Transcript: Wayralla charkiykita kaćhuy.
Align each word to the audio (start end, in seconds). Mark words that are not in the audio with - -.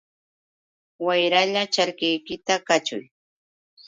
Wayralla 1.05 1.61
charkiykita 1.73 2.55
kaćhuy. 2.67 3.03